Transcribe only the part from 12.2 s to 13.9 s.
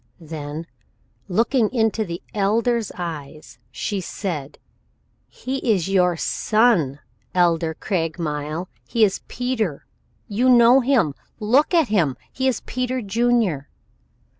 He is Peter Junior."